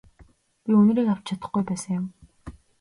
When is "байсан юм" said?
1.67-2.05